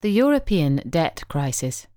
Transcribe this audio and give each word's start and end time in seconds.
The 0.00 0.12
European 0.12 0.76
Debt 0.88 1.24
Crisis. 1.26 1.88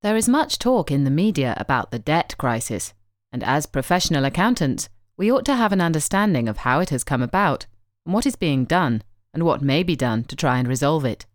There 0.00 0.16
is 0.16 0.26
much 0.26 0.58
talk 0.58 0.90
in 0.90 1.04
the 1.04 1.10
media 1.10 1.52
about 1.58 1.90
the 1.90 1.98
debt 1.98 2.34
crisis, 2.38 2.94
and 3.30 3.44
as 3.44 3.66
professional 3.66 4.24
accountants, 4.24 4.88
we 5.18 5.30
ought 5.30 5.44
to 5.44 5.54
have 5.54 5.70
an 5.70 5.82
understanding 5.82 6.48
of 6.48 6.64
how 6.64 6.80
it 6.80 6.88
has 6.88 7.04
come 7.04 7.20
about, 7.20 7.66
and 8.06 8.14
what 8.14 8.24
is 8.24 8.36
being 8.36 8.64
done, 8.64 9.02
and 9.34 9.42
what 9.42 9.60
may 9.60 9.82
be 9.82 9.96
done 9.96 10.24
to 10.24 10.34
try 10.34 10.56
and 10.56 10.66
resolve 10.66 11.04
it. 11.04 11.26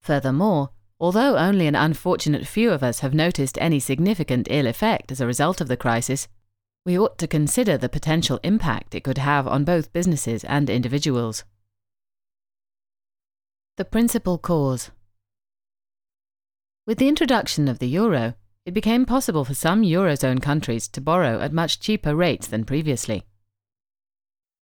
Furthermore, 0.00 0.70
although 1.00 1.36
only 1.36 1.66
an 1.66 1.74
unfortunate 1.74 2.46
few 2.46 2.70
of 2.70 2.84
us 2.84 3.00
have 3.00 3.14
noticed 3.14 3.58
any 3.60 3.80
significant 3.80 4.46
ill 4.48 4.68
effect 4.68 5.10
as 5.10 5.20
a 5.20 5.26
result 5.26 5.60
of 5.60 5.66
the 5.66 5.76
crisis, 5.76 6.28
we 6.86 6.96
ought 6.96 7.18
to 7.18 7.26
consider 7.26 7.76
the 7.76 7.88
potential 7.88 8.38
impact 8.44 8.94
it 8.94 9.02
could 9.02 9.18
have 9.18 9.48
on 9.48 9.64
both 9.64 9.92
businesses 9.92 10.44
and 10.44 10.70
individuals. 10.70 11.42
The 13.76 13.84
principal 13.84 14.38
cause. 14.38 14.92
With 16.86 16.98
the 16.98 17.08
introduction 17.08 17.66
of 17.66 17.80
the 17.80 17.88
euro, 17.88 18.34
it 18.64 18.72
became 18.72 19.04
possible 19.04 19.44
for 19.44 19.54
some 19.54 19.82
eurozone 19.82 20.40
countries 20.40 20.86
to 20.88 21.00
borrow 21.00 21.40
at 21.40 21.52
much 21.52 21.80
cheaper 21.80 22.14
rates 22.14 22.46
than 22.46 22.64
previously. 22.64 23.24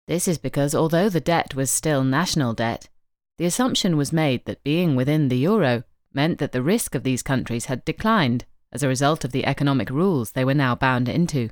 This 0.08 0.28
is 0.28 0.40
because 0.40 0.74
although 0.74 1.10
the 1.10 1.22
debt 1.22 1.54
was 1.54 1.70
still 1.70 2.04
national 2.04 2.56
debt, 2.56 2.90
the 3.38 3.46
assumption 3.46 3.98
was 3.98 4.12
made 4.12 4.46
that 4.46 4.64
being 4.64 4.96
within 4.96 5.28
the 5.28 5.38
euro 5.38 5.84
meant 6.12 6.40
that 6.40 6.52
the 6.52 6.64
risk 6.64 6.96
of 6.96 7.04
these 7.04 7.22
countries 7.22 7.66
had 7.66 7.86
declined 7.86 8.46
as 8.72 8.82
a 8.82 8.88
result 8.88 9.24
of 9.24 9.32
the 9.32 9.46
economic 9.46 9.92
rules 9.92 10.32
they 10.32 10.44
were 10.44 10.56
now 10.56 10.74
bound 10.74 11.08
into. 11.08 11.50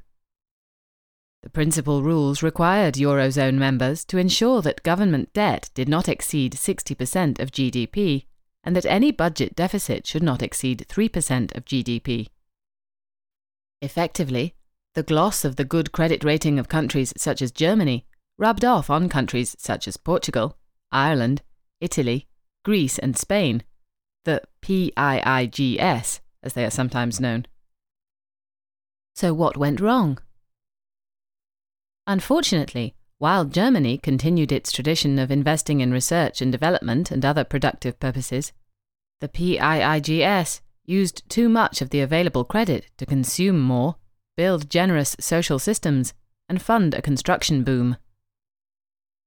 The 1.45 1.51
principal 1.51 2.01
rules 2.01 2.41
required 2.41 2.95
Eurozone 2.95 3.59
members 3.59 4.03
to 4.05 4.17
ensure 4.17 4.63
that 4.63 4.81
government 4.81 5.31
debt 5.31 5.69
did 5.75 5.87
not 5.87 6.09
exceed 6.09 6.53
60% 6.53 7.39
of 7.39 7.51
GDP 7.51 8.25
and 8.63 8.75
that 8.75 8.87
any 8.87 9.11
budget 9.11 9.55
deficit 9.55 10.07
should 10.07 10.23
not 10.23 10.41
exceed 10.41 10.87
3% 10.89 11.55
of 11.55 11.65
GDP. 11.65 12.29
Effectively, 13.79 14.55
the 14.95 15.03
gloss 15.03 15.45
of 15.45 15.55
the 15.55 15.63
good 15.63 15.91
credit 15.91 16.23
rating 16.23 16.57
of 16.57 16.67
countries 16.67 17.13
such 17.15 17.43
as 17.43 17.51
Germany 17.51 18.07
rubbed 18.39 18.65
off 18.65 18.89
on 18.89 19.07
countries 19.07 19.55
such 19.59 19.87
as 19.87 19.97
Portugal, 19.97 20.57
Ireland, 20.91 21.43
Italy, 21.79 22.27
Greece, 22.63 22.97
and 22.97 23.15
Spain, 23.15 23.61
the 24.23 24.41
PIIGS, 24.63 26.21
as 26.41 26.53
they 26.53 26.65
are 26.65 26.71
sometimes 26.71 27.21
known. 27.21 27.45
So, 29.13 29.31
what 29.31 29.57
went 29.57 29.79
wrong? 29.79 30.17
Unfortunately, 32.07 32.95
while 33.17 33.45
Germany 33.45 33.97
continued 33.97 34.51
its 34.51 34.71
tradition 34.71 35.17
of 35.17 35.31
investing 35.31 35.81
in 35.81 35.91
research 35.91 36.41
and 36.41 36.51
development 36.51 37.11
and 37.11 37.25
other 37.25 37.43
productive 37.43 37.99
purposes, 37.99 38.51
the 39.21 39.29
PIIGS 39.29 40.61
used 40.85 41.27
too 41.29 41.49
much 41.49 41.81
of 41.81 41.89
the 41.89 42.01
available 42.01 42.43
credit 42.43 42.87
to 42.97 43.05
consume 43.05 43.59
more, 43.59 43.95
build 44.37 44.69
generous 44.69 45.15
social 45.19 45.57
systems, 45.57 46.13
and 46.47 46.61
fund 46.61 46.93
a 46.93 47.01
construction 47.01 47.63
boom. 47.63 47.97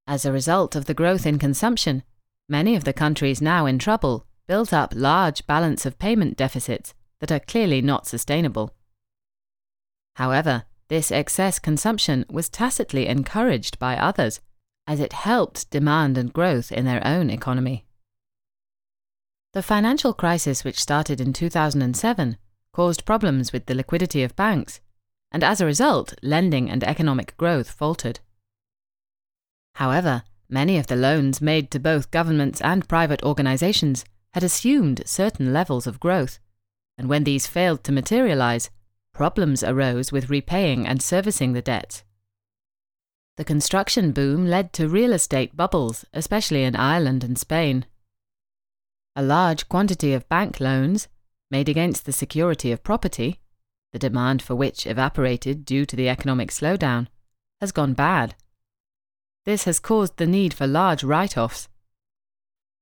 As 0.06 0.24
a 0.24 0.32
result 0.32 0.76
of 0.76 0.84
the 0.84 0.94
growth 0.94 1.26
in 1.26 1.38
consumption, 1.38 2.02
many 2.48 2.76
of 2.76 2.84
the 2.84 2.92
countries 2.92 3.42
now 3.42 3.66
in 3.66 3.78
trouble 3.78 4.26
built 4.46 4.72
up 4.72 4.92
large 4.94 5.46
balance 5.46 5.84
of 5.84 5.98
payment 5.98 6.36
deficits 6.36 6.94
that 7.20 7.32
are 7.32 7.40
clearly 7.40 7.82
not 7.82 8.06
sustainable. 8.06 8.74
However, 10.14 10.64
this 10.89 11.12
excess 11.12 11.58
consumption 11.58 12.25
was 12.31 12.48
tacitly 12.48 13.06
encouraged 13.06 13.78
by 13.78 13.97
others, 13.97 14.41
as 14.86 15.00
it 15.00 15.12
helped 15.12 15.70
demand 15.70 16.17
and 16.17 16.33
growth 16.33 16.72
in 16.72 16.84
their 16.84 17.06
own 17.06 17.28
economy. 17.31 17.84
The 19.53 19.62
financial 19.62 20.12
crisis, 20.12 20.64
which 20.64 20.81
started 20.81 21.20
in 21.20 21.33
2007, 21.33 22.36
caused 22.72 23.05
problems 23.05 23.53
with 23.53 23.66
the 23.66 23.75
liquidity 23.75 24.22
of 24.22 24.36
banks, 24.36 24.81
and 25.31 25.44
as 25.44 25.60
a 25.60 25.66
result, 25.66 26.15
lending 26.22 26.71
and 26.71 26.82
economic 26.84 27.37
growth 27.37 27.71
faltered. 27.71 28.21
However, 29.75 30.22
many 30.48 30.78
of 30.78 30.87
the 30.87 30.97
loans 30.97 31.43
made 31.43 31.71
to 31.71 31.78
both 31.81 32.10
governments 32.10 32.60
and 32.62 32.88
private 32.88 33.22
organizations 33.22 34.04
had 34.32 34.43
assumed 34.43 35.03
certain 35.06 35.53
levels 35.53 35.87
of 35.87 36.00
growth, 36.00 36.38
and 36.97 37.09
when 37.09 37.25
these 37.25 37.47
failed 37.47 37.84
to 37.84 37.93
materialize, 37.93 38.71
problems 39.18 39.64
arose 39.64 40.12
with 40.12 40.30
repaying 40.30 40.86
and 40.86 41.02
servicing 41.02 41.52
the 41.52 41.60
debt. 41.60 42.04
The 43.36 43.44
construction 43.44 44.12
boom 44.12 44.46
led 44.46 44.72
to 44.74 44.88
real 44.88 45.12
estate 45.12 45.56
bubbles, 45.56 46.04
especially 46.14 46.62
in 46.62 46.76
Ireland 46.76 47.24
and 47.24 47.36
Spain. 47.36 47.84
A 49.16 49.22
large 49.22 49.68
quantity 49.68 50.12
of 50.12 50.28
bank 50.28 50.60
loans, 50.60 51.08
made 51.50 51.68
against 51.68 52.06
the 52.06 52.12
security 52.12 52.70
of 52.70 52.84
property, 52.84 53.40
the 53.92 53.98
demand 53.98 54.40
for 54.40 54.54
which 54.54 54.86
evaporated 54.86 55.64
due 55.64 55.84
to 55.84 55.96
the 55.96 56.08
economic 56.08 56.50
slowdown, 56.50 57.08
has 57.60 57.72
gone 57.72 57.94
bad. 57.94 58.36
This 59.44 59.64
has 59.64 59.80
caused 59.80 60.18
the 60.18 60.28
need 60.28 60.54
for 60.54 60.68
large 60.68 61.02
write 61.02 61.36
offs. 61.36 61.68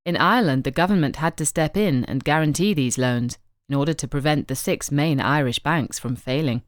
In 0.05 0.19
Ireland, 0.19 0.65
the 0.65 0.71
government 0.83 1.17
had 1.17 1.39
to 1.39 1.47
step 1.47 1.79
in 1.79 2.05
and 2.05 2.23
guarantee 2.23 2.75
these 2.75 2.99
loans, 2.99 3.39
in 3.69 3.75
order 3.75 3.95
to 3.95 4.09
prevent 4.09 4.49
the 4.49 4.55
six 4.55 4.91
main 4.91 5.21
Irish 5.21 5.59
banks 5.59 5.99
from 5.99 6.17
failing. 6.17 6.63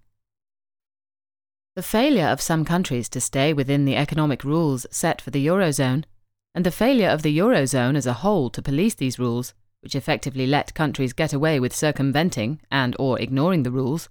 The 1.76 1.82
failure 1.82 2.26
of 2.26 2.40
some 2.40 2.64
countries 2.64 3.08
to 3.10 3.20
stay 3.20 3.52
within 3.52 3.84
the 3.84 3.96
economic 3.96 4.42
rules 4.42 4.86
set 4.90 5.20
for 5.20 5.30
the 5.30 5.46
Eurozone, 5.46 6.04
and 6.54 6.66
the 6.66 6.72
failure 6.72 7.08
of 7.08 7.22
the 7.22 7.38
Eurozone 7.38 7.94
as 7.94 8.06
a 8.06 8.14
whole 8.14 8.50
to 8.50 8.60
police 8.60 8.94
these 8.94 9.18
rules, 9.18 9.54
which 9.80 9.94
effectively 9.94 10.46
let 10.46 10.74
countries 10.74 11.12
get 11.12 11.32
away 11.32 11.60
with 11.60 11.74
circumventing 11.74 12.60
and 12.70 12.96
or 12.98 13.20
ignoring 13.20 13.62
the 13.62 13.70
rules, 13.70 14.08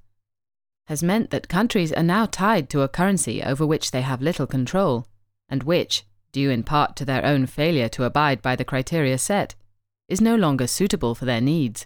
has 0.87 1.03
meant 1.03 1.29
that 1.29 1.49
countries 1.49 1.91
are 1.91 2.03
now 2.03 2.25
tied 2.25 2.69
to 2.69 2.81
a 2.81 2.87
currency 2.87 3.43
over 3.43 3.67
which 3.67 3.91
they 3.91 4.01
have 4.01 4.21
little 4.21 4.47
control, 4.47 5.05
and 5.49 5.63
which, 5.63 6.05
due 6.31 6.49
in 6.49 6.63
part 6.63 6.95
to 6.95 7.03
their 7.03 7.25
own 7.25 7.45
failure 7.45 7.89
to 7.89 8.05
abide 8.05 8.41
by 8.41 8.55
the 8.55 8.63
criteria 8.63 9.17
set, 9.17 9.55
is 10.07 10.21
no 10.21 10.35
longer 10.35 10.67
suitable 10.67 11.13
for 11.13 11.25
their 11.25 11.41
needs. 11.41 11.85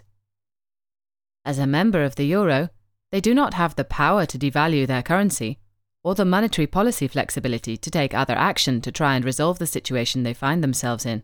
As 1.44 1.58
a 1.58 1.66
member 1.66 2.04
of 2.04 2.14
the 2.14 2.26
euro, 2.26 2.70
they 3.10 3.20
do 3.20 3.34
not 3.34 3.54
have 3.54 3.74
the 3.74 3.84
power 3.84 4.26
to 4.26 4.38
devalue 4.38 4.86
their 4.86 5.02
currency 5.02 5.58
or 6.04 6.14
the 6.14 6.24
monetary 6.24 6.66
policy 6.66 7.06
flexibility 7.06 7.76
to 7.76 7.90
take 7.90 8.14
other 8.14 8.34
action 8.34 8.80
to 8.80 8.92
try 8.92 9.14
and 9.14 9.24
resolve 9.24 9.58
the 9.58 9.66
situation 9.66 10.22
they 10.22 10.34
find 10.34 10.62
themselves 10.62 11.06
in. 11.06 11.22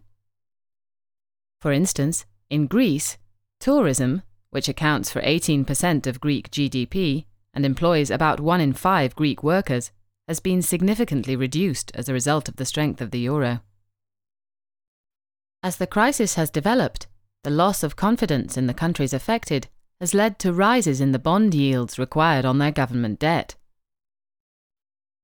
For 1.61 1.73
instance, 1.73 2.27
in 2.49 2.67
Greece, 2.67 3.19
tourism, 3.59 4.23
which 4.51 4.69
accounts 4.69 5.11
for 5.11 5.21
18% 5.23 6.07
of 6.07 6.21
Greek 6.21 6.51
GDP 6.51 7.25
and 7.53 7.67
employs 7.67 8.11
about 8.11 8.41
one 8.41 8.61
in 8.61 8.73
five 8.73 9.17
Greek 9.17 9.43
workers, 9.43 9.91
has 10.29 10.41
been 10.41 10.63
significantly 10.63 11.35
reduced 11.35 11.91
as 11.95 12.09
a 12.09 12.13
result 12.13 12.49
of 12.49 12.57
the 12.57 12.65
strength 12.65 13.01
of 13.01 13.11
the 13.11 13.19
euro. 13.19 13.61
As 15.63 15.77
the 15.77 15.87
crisis 15.87 16.35
has 16.35 16.51
developed, 16.51 17.09
the 17.43 17.51
loss 17.51 17.83
of 17.83 17.97
confidence 17.97 18.57
in 18.57 18.67
the 18.67 18.75
countries 18.75 19.13
affected 19.13 19.69
has 20.01 20.15
led 20.15 20.39
to 20.39 20.53
rises 20.53 21.01
in 21.01 21.13
the 21.13 21.19
bond 21.19 21.55
yields 21.55 21.99
required 21.99 22.45
on 22.45 22.59
their 22.59 22.71
government 22.71 23.19
debt. 23.19 23.57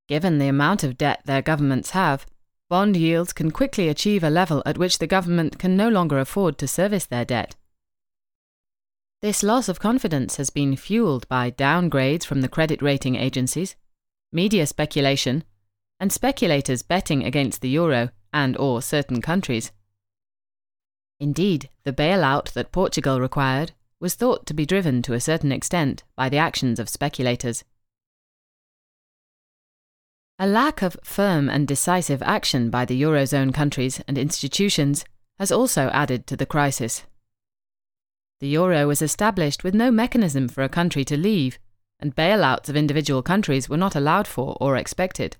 Given 0.08 0.38
the 0.38 0.48
amount 0.48 0.84
of 0.84 0.98
debt 0.98 1.22
their 1.24 1.42
governments 1.42 1.90
have, 1.90 2.26
bond 2.68 2.96
yields 2.96 3.32
can 3.32 3.50
quickly 3.50 3.88
achieve 3.88 4.24
a 4.24 4.30
level 4.30 4.62
at 4.66 4.78
which 4.78 4.98
the 4.98 5.06
government 5.06 5.58
can 5.58 5.76
no 5.76 5.88
longer 5.88 6.18
afford 6.18 6.58
to 6.58 6.68
service 6.68 7.06
their 7.06 7.24
debt. 7.24 7.56
This 9.22 9.42
loss 9.42 9.68
of 9.68 9.80
confidence 9.80 10.36
has 10.36 10.50
been 10.50 10.76
fueled 10.76 11.26
by 11.28 11.50
downgrades 11.50 12.24
from 12.24 12.42
the 12.42 12.48
credit 12.48 12.82
rating 12.82 13.16
agencies, 13.16 13.76
media 14.32 14.66
speculation, 14.66 15.44
and 15.98 16.12
speculators 16.12 16.82
betting 16.82 17.24
against 17.24 17.62
the 17.62 17.70
euro 17.70 18.10
and 18.32 18.56
or 18.58 18.82
certain 18.82 19.22
countries. 19.22 19.72
Indeed, 21.20 21.70
the 21.84 21.92
bailout 21.92 22.53
that 22.53 22.72
Portugal 22.72 23.20
required 23.20 23.72
was 24.00 24.14
thought 24.14 24.46
to 24.46 24.54
be 24.54 24.66
driven 24.66 25.02
to 25.02 25.12
a 25.12 25.20
certain 25.20 25.52
extent 25.52 26.02
by 26.16 26.28
the 26.28 26.36
actions 26.36 26.78
of 26.78 26.88
speculators. 26.88 27.64
A 30.38 30.46
lack 30.46 30.82
of 30.82 30.96
firm 31.04 31.48
and 31.48 31.66
decisive 31.68 32.22
action 32.22 32.68
by 32.68 32.84
the 32.84 33.00
Eurozone 33.00 33.54
countries 33.54 34.00
and 34.08 34.18
institutions 34.18 35.04
has 35.38 35.52
also 35.52 35.88
added 35.91 36.26
to 36.26 36.36
the 36.36 36.46
crisis. 36.46 37.04
The 38.41 38.48
euro 38.48 38.86
was 38.86 39.00
established 39.00 39.64
with 39.64 39.74
no 39.74 39.91
mechanism 39.91 40.48
for 40.48 40.62
a 40.62 40.68
country 40.68 41.04
to 41.06 41.16
leave, 41.16 41.58
and 42.00 42.14
bailouts 42.14 42.68
of 42.68 42.76
individual 42.76 43.22
countries 43.22 43.68
were 43.68 43.76
not 43.76 43.94
allowed 43.94 44.26
for 44.26 44.56
or 44.60 44.76
expected. 44.76 45.36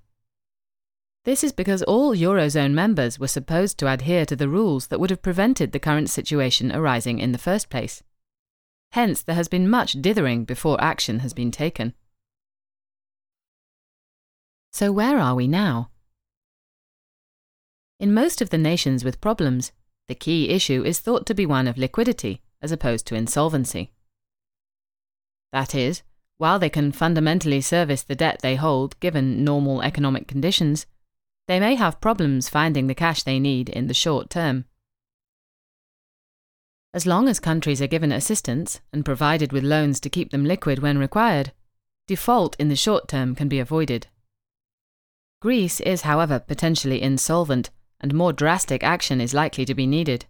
This 1.25 1.43
is 1.43 1.53
because 1.53 1.83
all 1.83 2.15
Eurozone 2.15 2.73
members 2.73 3.19
were 3.19 3.29
supposed 3.29 3.79
to 3.79 3.93
adhere 3.93 4.25
to 4.27 4.37
the 4.37 4.49
rules 4.49 4.87
that 4.87 5.01
would 5.01 5.11
have 5.11 5.23
prevented 5.23 5.73
the 5.73 5.81
current 5.81 6.09
situation 6.09 6.71
arising 6.71 7.19
in 7.19 7.33
the 7.33 7.39
first 7.39 7.69
place. 7.69 8.03
Hence, 8.95 9.23
there 9.23 9.35
has 9.35 9.49
been 9.49 9.69
much 9.69 9.95
dithering 9.95 10.45
before 10.45 10.81
action 10.81 11.19
has 11.19 11.35
been 11.35 11.51
taken. 11.51 11.95
So, 14.73 14.93
where 14.93 15.19
are 15.19 15.35
we 15.35 15.49
now? 15.49 15.91
In 17.99 18.15
most 18.15 18.41
of 18.41 18.51
the 18.51 18.59
nations 18.59 19.03
with 19.05 19.21
problems, 19.21 19.73
The 20.07 20.15
key 20.15 20.51
issue 20.51 20.85
is 20.85 21.01
thought 21.01 21.25
to 21.27 21.35
be 21.35 21.47
one 21.47 21.67
of 21.67 21.79
liquidity 21.79 22.43
as 22.61 22.71
opposed 22.71 23.07
to 23.07 23.15
insolvency. 23.15 23.91
That 25.51 25.75
is, 25.75 26.03
while 26.37 26.59
they 26.59 26.69
can 26.69 26.93
fundamentally 26.93 27.63
service 27.63 28.03
the 28.03 28.15
debt 28.15 28.41
they 28.43 28.57
hold 28.57 29.01
given 29.01 29.45
normal 29.45 29.83
economic 29.83 30.29
conditions, 30.29 30.87
they 31.49 31.59
may 31.59 31.75
have 31.75 32.01
problems 32.01 32.49
finding 32.49 32.87
the 32.87 32.95
cash 32.95 33.23
they 33.23 33.41
need 33.41 33.69
in 33.69 33.87
the 33.87 33.95
short 33.95 34.31
term. 34.31 34.67
As 36.95 37.07
long 37.07 37.29
as 37.29 37.41
countries 37.41 37.83
are 37.83 37.89
given 37.89 38.13
assistance 38.13 38.81
and 38.93 39.05
provided 39.05 39.53
with 39.53 39.65
loans 39.65 39.99
to 39.99 40.09
keep 40.09 40.31
them 40.31 40.45
liquid 40.45 40.79
when 40.79 40.97
required, 40.97 41.53
default 42.07 42.55
in 42.61 42.69
the 42.69 42.77
short 42.77 43.09
term 43.09 43.35
can 43.35 43.49
be 43.49 43.59
avoided. 43.59 44.07
Greece 45.43 45.81
is, 45.81 46.03
however, 46.03 46.39
potentially 46.39 47.03
insolvent, 47.03 47.71
and 48.01 48.15
more 48.15 48.33
drastic 48.33 48.85
action 48.85 49.21
is 49.21 49.35
likely 49.35 49.65
to 49.65 49.75
be 49.75 49.89
needed. 49.89 50.27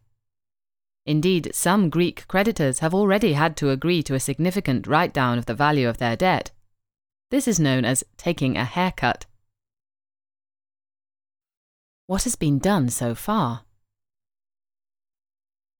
Indeed, 1.04 1.50
some 1.54 1.90
Greek 1.90 2.26
creditors 2.28 2.78
have 2.78 2.94
already 2.94 3.34
had 3.34 3.58
to 3.58 3.68
agree 3.68 4.02
to 4.02 4.14
a 4.14 4.20
significant 4.20 4.86
write 4.86 5.12
down 5.12 5.36
of 5.36 5.44
the 5.44 5.52
value 5.52 5.86
of 5.86 5.98
their 5.98 6.16
debt. 6.16 6.50
This 7.30 7.46
is 7.46 7.60
known 7.60 7.84
as 7.84 8.04
taking 8.16 8.56
a 8.56 8.64
haircut. 8.64 9.26
What 12.06 12.24
has 12.24 12.36
been 12.36 12.58
done 12.58 12.88
so 12.88 13.14
far? 13.14 13.64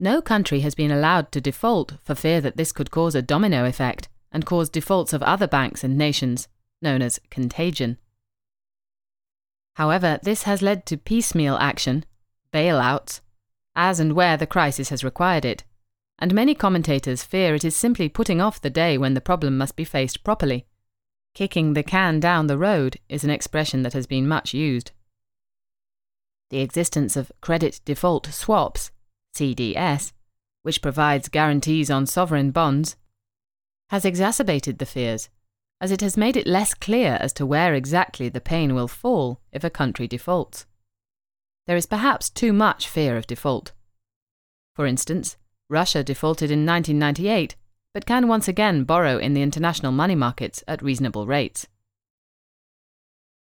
No 0.01 0.21
country 0.21 0.61
has 0.61 0.75
been 0.75 0.91
allowed 0.91 1.31
to 1.33 1.41
default 1.41 1.95
for 2.03 2.15
fear 2.15 2.41
that 2.41 2.57
this 2.57 2.73
could 2.73 2.91
cause 2.91 3.15
a 3.15 3.23
domino 3.23 3.65
effect 3.65 4.09
and 4.33 4.45
cause 4.45 4.69
defaults 4.69 5.13
of 5.13 5.23
other 5.23 5.47
banks 5.47 5.85
and 5.85 5.97
nations, 5.97 6.49
known 6.83 7.01
as 7.01 7.21
contagion. 7.31 7.99
However, 9.77 10.19
this 10.23 10.43
has 10.45 10.63
led 10.63 10.87
to 10.87 10.97
piecemeal 10.97 11.57
action, 11.57 12.05
bailouts, 12.53 13.21
as 13.77 14.01
and 14.01 14.13
where 14.13 14.37
the 14.37 14.47
crisis 14.47 14.89
has 14.89 15.05
required 15.05 15.45
it, 15.45 15.65
and 16.19 16.35
many 16.35 16.55
commentators 16.55 17.25
fear 17.25 17.55
it 17.55 17.65
is 17.65 17.77
simply 17.77 18.09
putting 18.09 18.41
off 18.41 18.61
the 18.61 18.71
day 18.71 18.97
when 18.97 19.15
the 19.15 19.21
problem 19.21 19.59
must 19.59 19.77
be 19.77 19.85
faced 19.85 20.23
properly. 20.25 20.67
Kicking 21.35 21.73
the 21.73 21.83
can 21.83 22.21
down 22.21 22.47
the 22.47 22.59
road 22.59 22.99
is 23.09 23.25
an 23.25 23.31
expression 23.31 23.83
that 23.83 23.93
has 23.93 24.07
been 24.07 24.29
much 24.29 24.55
used. 24.55 24.93
The 26.51 26.61
existence 26.61 27.17
of 27.17 27.33
credit 27.41 27.81
default 27.85 28.27
swaps, 28.27 28.93
CDS, 29.35 30.13
which 30.63 30.83
provides 30.83 31.29
guarantees 31.29 31.91
on 31.91 32.07
sovereign 32.07 32.51
bonds, 32.51 32.97
has 33.91 34.05
exacerbated 34.05 34.79
the 34.79 34.87
fears, 34.87 35.29
as 35.81 35.91
it 35.91 36.01
has 36.01 36.17
made 36.17 36.37
it 36.37 36.47
less 36.47 36.75
clear 36.75 37.19
as 37.21 37.33
to 37.35 37.45
where 37.45 37.75
exactly 37.75 38.29
the 38.29 38.41
pain 38.41 38.75
will 38.75 38.89
fall 38.89 39.41
if 39.53 39.65
a 39.65 39.71
country 39.71 40.09
defaults 40.09 40.67
there 41.67 41.77
is 41.77 41.87
perhaps 41.87 42.31
too 42.31 42.53
much 42.53 42.89
fear 42.89 43.17
of 43.17 43.27
default. 43.27 43.73
For 44.75 44.87
instance, 44.87 45.37
Russia 45.69 46.05
defaulted 46.05 46.51
in 46.51 46.67
1998, 46.67 47.57
but 47.93 48.07
can 48.07 48.29
once 48.29 48.49
again 48.49 48.85
borrow 48.85 49.19
in 49.19 49.35
the 49.35 49.43
international 49.43 49.93
money 49.93 50.15
markets 50.15 50.63
at 50.69 50.83
reasonable 50.83 51.27
rates. 51.27 51.67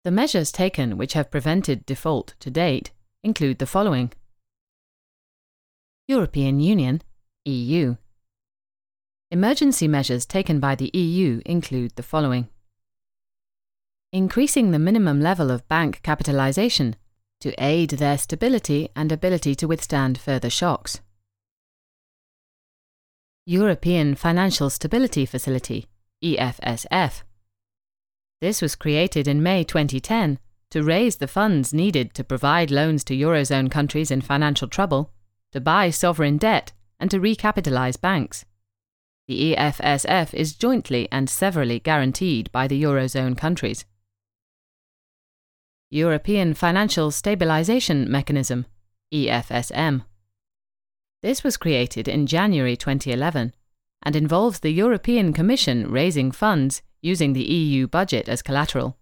The 0.05 0.11
measures 0.11 0.53
taken 0.53 0.97
which 0.97 1.13
have 1.13 1.31
prevented 1.31 1.85
default 1.85 2.35
to 2.41 2.51
date 2.51 2.93
include 3.23 3.59
the 3.59 3.67
following 3.67 4.13
European 6.09 6.59
Union, 6.59 7.03
EU. 7.45 7.97
Emergency 9.31 9.87
measures 9.87 10.25
taken 10.25 10.59
by 10.59 10.75
the 10.75 10.91
EU 10.95 11.43
include 11.45 11.95
the 11.97 12.03
following 12.03 12.49
Increasing 14.11 14.71
the 14.71 14.79
minimum 14.79 15.21
level 15.21 15.51
of 15.51 15.69
bank 15.69 16.01
capitalization 16.03 16.97
to 17.41 17.53
aid 17.63 17.91
their 17.91 18.17
stability 18.17 18.89
and 18.97 19.13
ability 19.13 19.55
to 19.57 19.69
withstand 19.69 20.17
further 20.17 20.49
shocks. 20.49 21.03
European 23.45 24.15
Financial 24.15 24.71
Stability 24.71 25.27
Facility, 25.27 25.89
EFSF. 26.25 27.23
This 28.41 28.63
was 28.63 28.77
created 28.77 29.29
in 29.29 29.43
May 29.43 29.63
2010 29.63 30.39
to 30.71 30.83
raise 30.83 31.17
the 31.17 31.29
funds 31.29 31.75
needed 31.75 32.15
to 32.15 32.25
provide 32.25 32.71
loans 32.71 33.05
to 33.05 33.15
Eurozone 33.15 33.71
countries 33.71 34.11
in 34.11 34.23
financial 34.23 34.69
trouble, 34.69 35.13
to 35.53 35.61
buy 35.61 35.91
sovereign 35.91 36.37
debt, 36.37 36.73
and 37.00 37.11
to 37.11 37.21
recapitalize 37.21 38.00
banks. 38.00 38.45
The 39.29 39.55
EFSF 39.55 40.33
is 40.33 40.55
jointly 40.55 41.09
and 41.12 41.29
severally 41.29 41.81
guaranteed 41.81 42.50
by 42.50 42.67
the 42.67 42.83
Eurozone 42.83 43.37
countries. 43.37 43.85
European 45.91 46.55
Financial 46.55 47.11
Stabilisation 47.11 48.06
Mechanism, 48.09 48.67
EFSM. 49.12 50.05
This 51.23 51.43
was 51.43 51.56
created 51.56 52.09
in 52.09 52.27
January 52.27 52.77
2011 52.77 53.55
and 54.03 54.17
involves 54.17 54.61
the 54.61 54.71
European 54.71 55.33
Commission 55.33 55.91
raising 55.91 56.31
funds 56.31 56.83
using 57.03 57.33
the 57.33 57.43
EU 57.43 57.87
budget 57.87 58.29
as 58.29 58.43
collateral. 58.43 58.97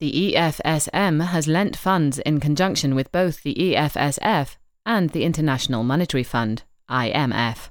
The 0.00 0.34
EFSM 0.34 1.26
has 1.26 1.46
lent 1.46 1.76
funds 1.76 2.18
in 2.20 2.40
conjunction 2.40 2.94
with 2.94 3.12
both 3.12 3.42
the 3.42 3.54
EFSF 3.54 4.56
and 4.84 5.10
the 5.10 5.24
International 5.24 5.82
Monetary 5.82 6.22
Fund, 6.22 6.62
IMF. 6.90 7.70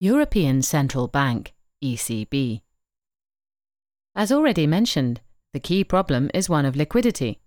European 0.00 0.62
Central 0.62 1.06
Bank, 1.06 1.54
ECB. 1.82 2.62
As 4.14 4.32
already 4.32 4.66
mentioned, 4.66 5.20
the 5.52 5.60
key 5.60 5.84
problem 5.84 6.30
is 6.34 6.48
one 6.48 6.64
of 6.64 6.76
liquidity, 6.76 7.40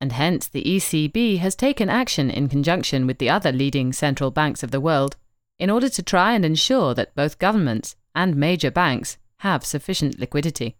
and 0.00 0.12
hence 0.12 0.48
the 0.48 0.64
ECB 0.64 1.38
has 1.38 1.54
taken 1.54 1.88
action 1.88 2.30
in 2.30 2.48
conjunction 2.48 3.06
with 3.06 3.18
the 3.18 3.30
other 3.30 3.52
leading 3.52 3.92
central 3.92 4.30
banks 4.30 4.62
of 4.62 4.70
the 4.70 4.80
world 4.80 5.16
in 5.58 5.70
order 5.70 5.88
to 5.88 6.02
try 6.02 6.32
and 6.32 6.44
ensure 6.44 6.94
that 6.94 7.14
both 7.14 7.38
governments 7.38 7.94
and 8.14 8.34
major 8.34 8.70
banks 8.70 9.18
have 9.38 9.64
sufficient 9.64 10.18
liquidity. 10.18 10.76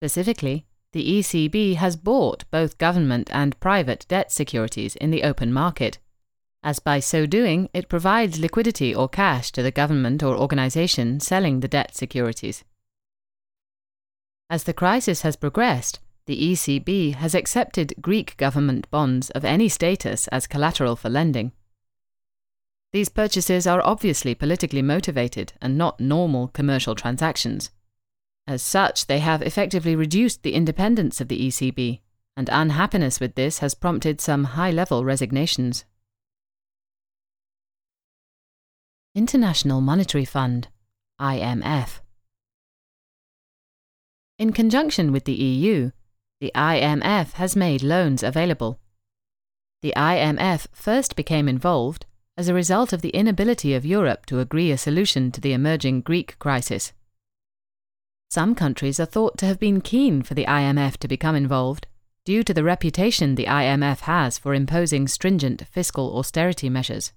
Specifically, 0.00 0.66
the 0.96 1.18
ECB 1.18 1.74
has 1.74 1.94
bought 1.94 2.50
both 2.50 2.78
government 2.78 3.28
and 3.30 3.60
private 3.60 4.06
debt 4.08 4.32
securities 4.32 4.96
in 4.96 5.10
the 5.10 5.24
open 5.24 5.52
market, 5.52 5.98
as 6.62 6.78
by 6.78 6.98
so 6.98 7.26
doing 7.26 7.68
it 7.74 7.90
provides 7.90 8.38
liquidity 8.38 8.94
or 8.94 9.06
cash 9.06 9.52
to 9.52 9.62
the 9.62 9.70
government 9.70 10.22
or 10.22 10.34
organization 10.34 11.20
selling 11.20 11.60
the 11.60 11.68
debt 11.68 11.94
securities. 11.94 12.64
As 14.48 14.64
the 14.64 14.72
crisis 14.72 15.20
has 15.20 15.36
progressed, 15.36 16.00
the 16.24 16.52
ECB 16.52 17.16
has 17.16 17.34
accepted 17.34 17.92
Greek 18.00 18.34
government 18.38 18.90
bonds 18.90 19.28
of 19.28 19.44
any 19.44 19.68
status 19.68 20.28
as 20.28 20.46
collateral 20.46 20.96
for 20.96 21.10
lending. 21.10 21.52
These 22.94 23.10
purchases 23.10 23.66
are 23.66 23.84
obviously 23.84 24.34
politically 24.34 24.80
motivated 24.80 25.52
and 25.60 25.76
not 25.76 26.00
normal 26.00 26.48
commercial 26.48 26.94
transactions. 26.94 27.70
As 28.48 28.62
such, 28.62 29.06
they 29.06 29.18
have 29.18 29.42
effectively 29.42 29.96
reduced 29.96 30.42
the 30.42 30.54
independence 30.54 31.20
of 31.20 31.28
the 31.28 31.48
ECB, 31.48 32.00
and 32.36 32.48
unhappiness 32.52 33.18
with 33.18 33.34
this 33.34 33.58
has 33.58 33.74
prompted 33.74 34.20
some 34.20 34.44
high 34.44 34.70
level 34.70 35.04
resignations. 35.04 35.84
International 39.16 39.80
Monetary 39.80 40.24
Fund, 40.24 40.68
IMF. 41.20 42.00
In 44.38 44.52
conjunction 44.52 45.10
with 45.10 45.24
the 45.24 45.32
EU, 45.32 45.90
the 46.40 46.52
IMF 46.54 47.32
has 47.32 47.56
made 47.56 47.82
loans 47.82 48.22
available. 48.22 48.78
The 49.80 49.94
IMF 49.96 50.66
first 50.72 51.16
became 51.16 51.48
involved 51.48 52.04
as 52.36 52.48
a 52.48 52.54
result 52.54 52.92
of 52.92 53.00
the 53.00 53.08
inability 53.10 53.72
of 53.72 53.86
Europe 53.86 54.26
to 54.26 54.40
agree 54.40 54.70
a 54.70 54.76
solution 54.76 55.32
to 55.32 55.40
the 55.40 55.54
emerging 55.54 56.02
Greek 56.02 56.38
crisis. 56.38 56.92
Some 58.28 58.54
countries 58.54 58.98
are 59.00 59.06
thought 59.06 59.38
to 59.38 59.46
have 59.46 59.58
been 59.58 59.80
keen 59.80 60.22
for 60.22 60.34
the 60.34 60.46
IMF 60.46 60.96
to 60.98 61.08
become 61.08 61.36
involved 61.36 61.86
due 62.24 62.42
to 62.42 62.52
the 62.52 62.64
reputation 62.64 63.34
the 63.34 63.46
IMF 63.46 64.00
has 64.00 64.36
for 64.36 64.52
imposing 64.52 65.06
stringent 65.06 65.66
fiscal 65.70 66.18
austerity 66.18 66.68
measures. 66.68 67.12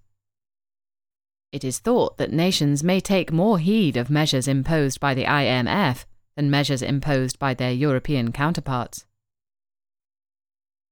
It 1.51 1.63
is 1.63 1.79
thought 1.79 2.17
that 2.17 2.31
nations 2.31 2.83
may 2.83 2.99
take 2.99 3.31
more 3.31 3.57
heed 3.57 3.97
of 3.97 4.11
measures 4.11 4.47
imposed 4.47 4.99
by 4.99 5.15
the 5.15 5.25
IMF 5.25 6.05
than 6.35 6.51
measures 6.51 6.83
imposed 6.83 7.39
by 7.39 7.55
their 7.55 7.71
European 7.71 8.31
counterparts. 8.31 9.05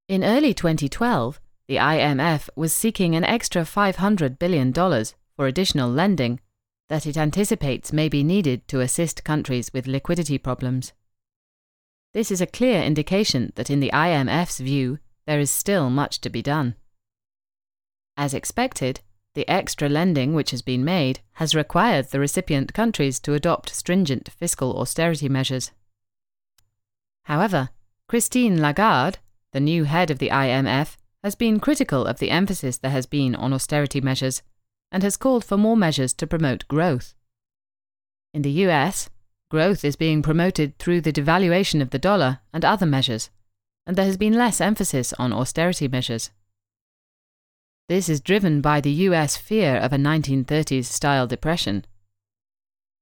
In 0.08 0.24
early 0.24 0.52
2012, 0.52 1.40
the 1.68 1.76
IMF 1.76 2.48
was 2.56 2.74
seeking 2.74 3.14
an 3.14 3.24
extra 3.24 3.62
$500 3.62 4.38
billion 4.38 4.72
for 4.72 5.46
additional 5.46 5.90
lending 5.90 6.40
that 6.88 7.06
it 7.06 7.16
anticipates 7.16 7.92
may 7.92 8.08
be 8.08 8.24
needed 8.24 8.66
to 8.68 8.80
assist 8.80 9.24
countries 9.24 9.70
with 9.72 9.86
liquidity 9.86 10.38
problems. 10.38 10.92
This 12.14 12.30
is 12.30 12.40
a 12.40 12.46
clear 12.46 12.82
indication 12.82 13.52
that, 13.56 13.70
in 13.70 13.80
the 13.80 13.90
IMF's 13.92 14.58
view, 14.58 14.98
there 15.26 15.38
is 15.38 15.50
still 15.50 15.90
much 15.90 16.20
to 16.22 16.30
be 16.30 16.42
done. 16.42 16.74
As 18.16 18.32
expected, 18.32 19.00
the 19.34 19.48
extra 19.48 19.88
lending 19.88 20.34
which 20.34 20.50
has 20.50 20.62
been 20.62 20.84
made 20.84 21.20
has 21.34 21.54
required 21.54 22.06
the 22.06 22.18
recipient 22.18 22.72
countries 22.72 23.20
to 23.20 23.34
adopt 23.34 23.68
stringent 23.68 24.30
fiscal 24.30 24.80
austerity 24.80 25.28
measures. 25.28 25.70
However, 27.24 27.68
Christine 28.08 28.60
Lagarde, 28.60 29.18
the 29.52 29.60
new 29.60 29.84
head 29.84 30.10
of 30.10 30.18
the 30.18 30.30
IMF, 30.30 30.96
has 31.22 31.34
been 31.34 31.60
critical 31.60 32.06
of 32.06 32.18
the 32.18 32.30
emphasis 32.30 32.78
there 32.78 32.90
has 32.90 33.06
been 33.06 33.34
on 33.34 33.52
austerity 33.52 34.00
measures 34.00 34.42
and 34.90 35.02
has 35.02 35.16
called 35.16 35.44
for 35.44 35.56
more 35.56 35.76
measures 35.76 36.12
to 36.14 36.26
promote 36.26 36.68
growth. 36.68 37.14
In 38.32 38.42
the 38.42 38.50
US, 38.66 39.10
growth 39.50 39.84
is 39.84 39.96
being 39.96 40.22
promoted 40.22 40.78
through 40.78 41.00
the 41.00 41.12
devaluation 41.12 41.80
of 41.80 41.90
the 41.90 41.98
dollar 41.98 42.40
and 42.52 42.64
other 42.64 42.86
measures, 42.86 43.30
and 43.86 43.96
there 43.96 44.04
has 44.04 44.16
been 44.16 44.34
less 44.34 44.60
emphasis 44.60 45.12
on 45.14 45.32
austerity 45.32 45.88
measures. 45.88 46.30
This 47.88 48.10
is 48.10 48.20
driven 48.20 48.60
by 48.60 48.82
the 48.82 48.92
US 49.08 49.36
fear 49.36 49.76
of 49.76 49.92
a 49.92 49.96
1930s 49.96 50.84
style 50.84 51.26
depression. 51.26 51.86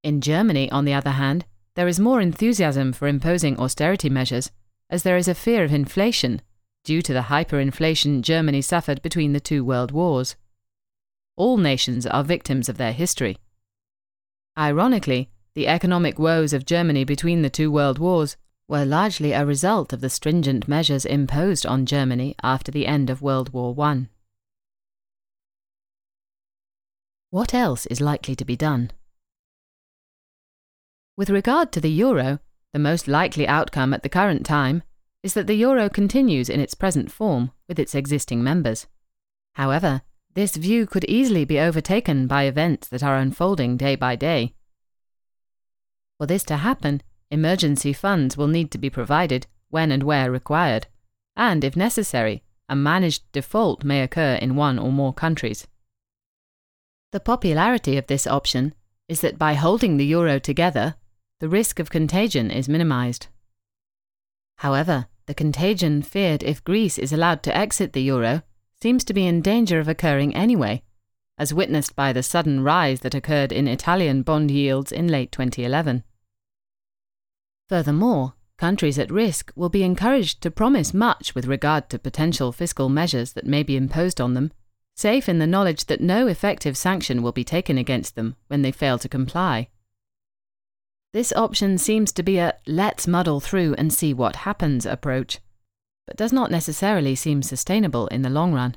In 0.04 0.20
Germany, 0.20 0.70
on 0.70 0.84
the 0.84 0.94
other 0.94 1.10
hand, 1.10 1.44
there 1.74 1.88
is 1.88 1.98
more 1.98 2.20
enthusiasm 2.20 2.92
for 2.92 3.08
imposing 3.08 3.58
austerity 3.58 4.08
measures, 4.08 4.52
as 4.88 5.02
there 5.02 5.16
is 5.16 5.26
a 5.26 5.34
fear 5.34 5.64
of 5.64 5.72
inflation 5.72 6.40
due 6.84 7.02
to 7.02 7.12
the 7.12 7.22
hyperinflation 7.22 8.22
Germany 8.22 8.62
suffered 8.62 9.02
between 9.02 9.32
the 9.32 9.40
two 9.40 9.64
world 9.64 9.90
wars. 9.90 10.36
All 11.36 11.58
nations 11.58 12.06
are 12.06 12.24
victims 12.24 12.68
of 12.68 12.78
their 12.78 12.92
history. 12.92 13.36
Ironically, 14.58 15.28
the 15.54 15.68
economic 15.68 16.18
woes 16.18 16.52
of 16.52 16.64
Germany 16.64 17.04
between 17.04 17.42
the 17.42 17.50
two 17.50 17.70
world 17.70 17.98
wars 17.98 18.36
were 18.68 18.84
largely 18.84 19.32
a 19.32 19.46
result 19.46 19.92
of 19.92 20.00
the 20.00 20.10
stringent 20.10 20.66
measures 20.66 21.04
imposed 21.04 21.66
on 21.66 21.86
Germany 21.86 22.34
after 22.42 22.72
the 22.72 22.86
end 22.86 23.10
of 23.10 23.22
World 23.22 23.52
War 23.52 23.74
I. 23.80 24.08
What 27.30 27.52
else 27.52 27.86
is 27.86 28.00
likely 28.00 28.34
to 28.34 28.44
be 28.44 28.56
done? 28.56 28.90
With 31.16 31.30
regard 31.30 31.70
to 31.72 31.80
the 31.80 31.90
euro, 31.90 32.40
the 32.72 32.78
most 32.78 33.08
likely 33.08 33.46
outcome 33.46 33.94
at 33.94 34.02
the 34.02 34.08
current 34.08 34.44
time 34.44 34.82
is 35.22 35.34
that 35.34 35.46
the 35.46 35.54
euro 35.54 35.88
continues 35.88 36.48
in 36.48 36.60
its 36.60 36.74
present 36.74 37.10
form 37.10 37.50
with 37.68 37.78
its 37.78 37.94
existing 37.94 38.42
members. 38.42 38.86
However, 39.54 40.02
this 40.36 40.54
view 40.54 40.86
could 40.86 41.04
easily 41.06 41.46
be 41.46 41.58
overtaken 41.58 42.26
by 42.26 42.42
events 42.42 42.88
that 42.88 43.02
are 43.02 43.16
unfolding 43.16 43.78
day 43.78 43.96
by 43.96 44.14
day. 44.14 44.52
For 46.18 46.26
this 46.26 46.44
to 46.44 46.58
happen, 46.58 47.02
emergency 47.30 47.94
funds 47.94 48.36
will 48.36 48.46
need 48.46 48.70
to 48.72 48.78
be 48.78 48.90
provided 48.90 49.46
when 49.70 49.90
and 49.90 50.02
where 50.02 50.30
required, 50.30 50.88
and, 51.36 51.64
if 51.64 51.74
necessary, 51.74 52.42
a 52.68 52.76
managed 52.76 53.22
default 53.32 53.82
may 53.82 54.02
occur 54.02 54.34
in 54.34 54.56
one 54.56 54.78
or 54.78 54.92
more 54.92 55.14
countries. 55.14 55.66
The 57.12 57.20
popularity 57.20 57.96
of 57.96 58.06
this 58.06 58.26
option 58.26 58.74
is 59.08 59.22
that 59.22 59.38
by 59.38 59.54
holding 59.54 59.96
the 59.96 60.04
euro 60.04 60.38
together, 60.38 60.96
the 61.40 61.48
risk 61.48 61.78
of 61.78 61.88
contagion 61.88 62.50
is 62.50 62.68
minimized. 62.68 63.28
However, 64.58 65.06
the 65.24 65.34
contagion 65.34 66.02
feared 66.02 66.42
if 66.42 66.62
Greece 66.62 66.98
is 66.98 67.10
allowed 67.10 67.42
to 67.44 67.56
exit 67.56 67.94
the 67.94 68.02
euro 68.02 68.42
seems 68.80 69.04
to 69.04 69.14
be 69.14 69.26
in 69.26 69.40
danger 69.40 69.80
of 69.80 69.88
occurring 69.88 70.34
anyway, 70.34 70.82
as 71.38 71.54
witnessed 71.54 71.96
by 71.96 72.12
the 72.12 72.22
sudden 72.22 72.62
rise 72.62 73.00
that 73.00 73.14
occurred 73.14 73.52
in 73.52 73.68
Italian 73.68 74.22
bond 74.22 74.50
yields 74.50 74.92
in 74.92 75.08
late 75.08 75.32
2011. 75.32 76.04
Furthermore, 77.68 78.34
countries 78.58 78.98
at 78.98 79.10
risk 79.10 79.52
will 79.54 79.68
be 79.68 79.82
encouraged 79.82 80.40
to 80.42 80.50
promise 80.50 80.94
much 80.94 81.34
with 81.34 81.46
regard 81.46 81.90
to 81.90 81.98
potential 81.98 82.52
fiscal 82.52 82.88
measures 82.88 83.32
that 83.32 83.46
may 83.46 83.62
be 83.62 83.76
imposed 83.76 84.20
on 84.20 84.34
them 84.34 84.52
safe 84.96 85.28
in 85.28 85.38
the 85.38 85.46
knowledge 85.46 85.84
that 85.86 86.00
no 86.00 86.26
effective 86.26 86.76
sanction 86.76 87.22
will 87.22 87.32
be 87.32 87.44
taken 87.44 87.76
against 87.76 88.16
them 88.16 88.34
when 88.48 88.62
they 88.62 88.72
fail 88.72 88.98
to 88.98 89.08
comply. 89.08 89.68
This 91.12 91.32
option 91.34 91.78
seems 91.78 92.12
to 92.12 92.22
be 92.22 92.38
a 92.38 92.54
let's 92.66 93.06
muddle 93.06 93.40
through 93.40 93.74
and 93.76 93.92
see 93.92 94.14
what 94.14 94.36
happens 94.36 94.86
approach, 94.86 95.38
but 96.06 96.16
does 96.16 96.32
not 96.32 96.50
necessarily 96.50 97.14
seem 97.14 97.42
sustainable 97.42 98.06
in 98.08 98.22
the 98.22 98.30
long 98.30 98.52
run. 98.52 98.76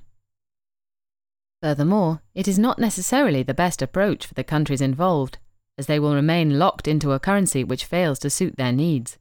Furthermore, 1.62 2.22
it 2.34 2.48
is 2.48 2.58
not 2.58 2.80
necessarily 2.80 3.44
the 3.44 3.54
best 3.54 3.82
approach 3.82 4.26
for 4.26 4.34
the 4.34 4.44
countries 4.44 4.82
involved, 4.82 5.38
as 5.78 5.88
they 5.88 6.00
will 6.00 6.16
remain 6.16 6.58
locked 6.58 6.88
into 6.88 7.12
a 7.12 7.20
currency 7.20 7.64
which 7.64 7.86
fails 7.86 8.20
to 8.20 8.30
suit 8.30 8.58
their 8.58 8.72
needs. 8.72 9.18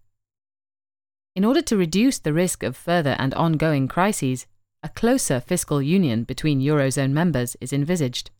In 1.35 1.45
order 1.45 1.63
to 1.63 1.77
reduce 1.77 2.19
the 2.19 2.33
risk 2.33 2.63
of 2.63 2.77
further 2.77 3.17
and 3.19 3.35
ongoing 3.35 3.89
crises, 3.89 4.47
a 4.83 4.89
closer 4.89 5.41
fiscal 5.41 5.83
union 5.83 6.25
between 6.25 6.61
Eurozone 6.61 7.11
members 7.11 7.57
is 7.61 7.73
envisaged. 7.73 8.31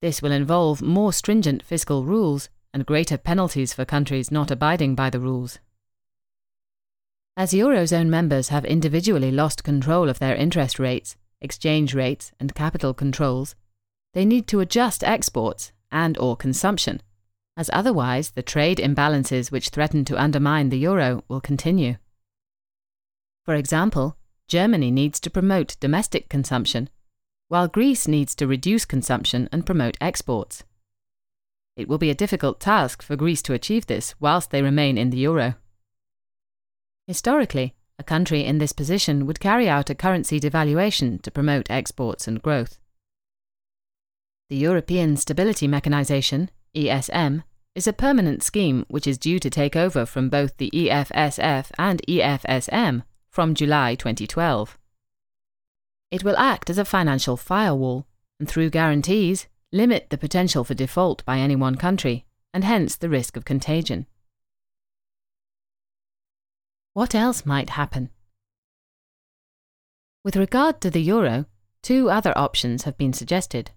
This 0.00 0.22
will 0.22 0.32
involve 0.32 0.80
more 0.80 1.12
stringent 1.12 1.62
fiscal 1.62 2.04
rules 2.04 2.48
and 2.72 2.86
greater 2.86 3.18
penalties 3.18 3.72
for 3.72 3.84
countries 3.84 4.30
not 4.30 4.50
abiding 4.50 4.94
by 4.94 5.10
the 5.10 5.20
rules. 5.20 5.58
As 7.36 7.52
Eurozone 7.52 8.08
members 8.08 8.48
have 8.48 8.64
individually 8.64 9.30
lost 9.30 9.64
control 9.64 10.08
of 10.08 10.18
their 10.18 10.34
interest 10.34 10.78
rates, 10.78 11.16
exchange 11.40 11.94
rates, 11.94 12.32
and 12.38 12.54
capital 12.54 12.92
controls, 12.92 13.54
they 14.12 14.24
need 14.24 14.46
to 14.48 14.60
adjust 14.60 15.04
exports 15.04 15.72
and 15.90 16.18
or 16.18 16.36
consumption, 16.36 17.00
as 17.56 17.70
otherwise 17.72 18.30
the 18.30 18.42
trade 18.42 18.78
imbalances 18.78 19.50
which 19.50 19.70
threaten 19.70 20.04
to 20.04 20.20
undermine 20.20 20.68
the 20.68 20.78
euro 20.78 21.24
will 21.28 21.40
continue. 21.40 21.96
For 23.44 23.54
example, 23.54 24.16
Germany 24.48 24.90
needs 24.90 25.20
to 25.20 25.30
promote 25.30 25.76
domestic 25.80 26.28
consumption, 26.28 26.90
while 27.48 27.68
Greece 27.68 28.06
needs 28.06 28.34
to 28.34 28.46
reduce 28.46 28.84
consumption 28.84 29.48
and 29.52 29.64
promote 29.64 29.96
exports. 30.00 30.64
It 31.76 31.88
will 31.88 31.98
be 31.98 32.10
a 32.10 32.14
difficult 32.14 32.60
task 32.60 33.02
for 33.02 33.16
Greece 33.16 33.42
to 33.42 33.54
achieve 33.54 33.86
this 33.86 34.14
whilst 34.20 34.50
they 34.50 34.62
remain 34.62 34.98
in 34.98 35.10
the 35.10 35.18
euro. 35.18 35.54
Historically, 37.10 37.74
a 37.98 38.04
country 38.04 38.44
in 38.44 38.58
this 38.58 38.72
position 38.72 39.26
would 39.26 39.40
carry 39.40 39.68
out 39.68 39.90
a 39.90 39.96
currency 39.96 40.38
devaluation 40.38 41.20
to 41.22 41.30
promote 41.32 41.68
exports 41.68 42.28
and 42.28 42.40
growth. 42.40 42.78
The 44.48 44.56
European 44.56 45.16
Stability 45.16 45.66
Mechanisation, 45.66 46.50
ESM, 46.72 47.42
is 47.74 47.88
a 47.88 47.92
permanent 47.92 48.44
scheme 48.44 48.84
which 48.86 49.08
is 49.08 49.18
due 49.18 49.40
to 49.40 49.50
take 49.50 49.74
over 49.74 50.06
from 50.06 50.28
both 50.28 50.56
the 50.58 50.70
EFSF 50.72 51.72
and 51.76 52.00
EFSM 52.06 53.02
from 53.28 53.56
July 53.56 53.96
2012. 53.96 54.78
It 56.12 56.22
will 56.22 56.36
act 56.36 56.70
as 56.70 56.78
a 56.78 56.84
financial 56.84 57.36
firewall 57.36 58.06
and, 58.38 58.48
through 58.48 58.70
guarantees, 58.70 59.48
limit 59.72 60.10
the 60.10 60.16
potential 60.16 60.62
for 60.62 60.74
default 60.74 61.24
by 61.24 61.38
any 61.38 61.56
one 61.56 61.74
country 61.74 62.24
and 62.54 62.62
hence 62.62 62.94
the 62.94 63.08
risk 63.08 63.36
of 63.36 63.44
contagion. 63.44 64.06
What 67.00 67.14
else 67.14 67.46
might 67.46 67.70
happen? 67.70 68.10
With 70.22 70.36
regard 70.36 70.82
to 70.82 70.90
the 70.90 71.00
euro, 71.00 71.46
two 71.80 72.10
other 72.10 72.36
options 72.36 72.82
have 72.82 72.98
been 72.98 73.14
suggested. 73.14 73.70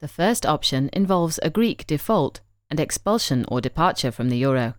The 0.00 0.08
first 0.08 0.46
option 0.46 0.88
involves 0.94 1.38
a 1.42 1.50
Greek 1.50 1.86
default 1.86 2.40
and 2.70 2.80
expulsion 2.80 3.44
or 3.48 3.60
departure 3.60 4.10
from 4.10 4.30
the 4.30 4.38
euro. 4.38 4.76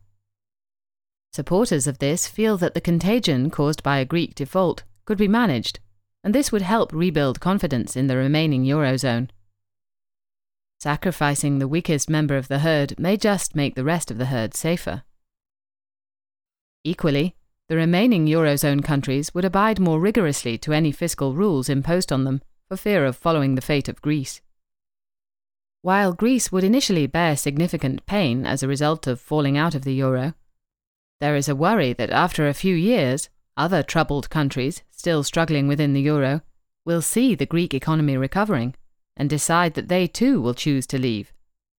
Supporters 1.32 1.86
of 1.86 2.00
this 2.00 2.28
feel 2.28 2.58
that 2.58 2.74
the 2.74 2.82
contagion 2.82 3.52
caused 3.52 3.84
by 3.84 4.00
a 4.00 4.04
Greek 4.14 4.34
default 4.34 4.84
could 5.06 5.20
be 5.20 5.28
managed, 5.28 5.80
and 6.24 6.34
this 6.34 6.52
would 6.52 6.64
help 6.64 6.92
rebuild 6.92 7.40
confidence 7.40 7.96
in 7.96 8.08
the 8.08 8.18
remaining 8.18 8.64
Eurozone. 8.64 9.30
Sacrificing 10.80 11.60
the 11.60 11.68
weakest 11.68 12.10
member 12.10 12.38
of 12.38 12.48
the 12.48 12.66
herd 12.66 12.98
may 12.98 13.18
just 13.18 13.56
make 13.56 13.76
the 13.76 13.84
rest 13.84 14.10
of 14.10 14.18
the 14.18 14.32
herd 14.34 14.56
safer. 14.56 15.04
Equally, 16.84 17.36
the 17.70 17.76
remaining 17.76 18.28
Eurozone 18.28 18.84
countries 18.84 19.34
would 19.34 19.44
abide 19.44 19.80
more 19.80 20.00
rigorously 20.00 20.58
to 20.60 20.74
any 20.74 20.92
fiscal 20.92 21.34
rules 21.34 21.68
imposed 21.68 22.12
on 22.12 22.24
them 22.24 22.42
for 22.68 22.78
fear 22.78 23.06
of 23.06 23.18
following 23.18 23.56
the 23.56 23.62
fate 23.62 23.90
of 23.90 24.02
Greece. 24.02 24.42
While 25.82 26.14
Greece 26.14 26.52
would 26.52 26.64
initially 26.64 27.08
bear 27.08 27.36
significant 27.36 28.06
pain 28.06 28.46
as 28.46 28.64
a 28.64 28.68
result 28.68 29.08
of 29.08 29.20
falling 29.20 29.58
out 29.58 29.76
of 29.76 29.84
the 29.84 29.94
euro, 29.94 30.34
there 31.20 31.36
is 31.36 31.50
a 31.50 31.56
worry 31.56 31.94
that 31.94 32.10
after 32.10 32.48
a 32.48 32.54
few 32.54 32.76
years, 32.76 33.30
other 33.56 33.84
troubled 33.84 34.30
countries, 34.30 34.84
still 34.92 35.24
struggling 35.24 35.68
within 35.68 35.94
the 35.94 36.02
euro, 36.02 36.42
will 36.86 37.02
see 37.02 37.36
the 37.36 37.46
Greek 37.46 37.74
economy 37.74 38.16
recovering 38.16 38.76
and 39.16 39.30
decide 39.30 39.74
that 39.74 39.88
they 39.88 40.08
too 40.08 40.40
will 40.40 40.54
choose 40.54 40.86
to 40.88 41.00
leave, 41.00 41.34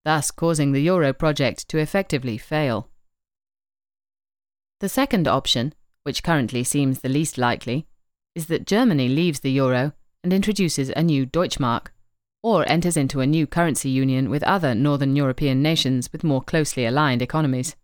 thus 0.05 0.29
causing 0.29 0.71
the 0.71 0.81
euro 0.81 1.13
project 1.13 1.67
to 1.69 1.77
effectively 1.77 2.37
fail. 2.37 2.89
The 4.79 4.89
second 4.89 5.27
option, 5.27 5.73
which 6.03 6.23
currently 6.23 6.63
seems 6.63 7.01
the 7.01 7.09
least 7.09 7.37
likely, 7.37 7.85
is 8.33 8.47
that 8.47 8.65
Germany 8.65 9.09
leaves 9.09 9.41
the 9.41 9.51
euro 9.51 9.93
and 10.23 10.31
introduces 10.31 10.89
a 10.89 11.03
new 11.03 11.25
Deutschmark, 11.25 11.87
or 12.41 12.67
enters 12.69 12.95
into 12.95 13.19
a 13.19 13.27
new 13.27 13.45
currency 13.45 13.89
union 13.89 14.29
with 14.29 14.43
other 14.43 14.73
northern 14.73 15.15
European 15.15 15.61
nations 15.61 16.09
with 16.13 16.23
more 16.23 16.41
closely 16.41 16.85
aligned 16.85 17.21
economies. 17.21 17.75